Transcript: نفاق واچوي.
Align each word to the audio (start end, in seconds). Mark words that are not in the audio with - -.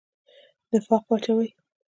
نفاق 0.73 1.03
واچوي. 1.09 1.47